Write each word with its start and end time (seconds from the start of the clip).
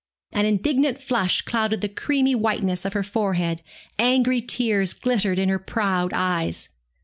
An 0.31 0.47
indignant 0.47 0.97
flush 0.99 1.43
clouded 1.43 1.81
the 1.81 1.87
creamy 1.87 2.33
whiteness 2.33 2.85
of 2.85 2.93
her 2.93 3.03
forehead, 3.03 3.61
angry 3.99 4.41
tears 4.41 4.93
glittered 4.95 5.37
in 5.37 5.47
her 5.47 5.59
proud 5.59 6.11
eyes. 6.15 6.69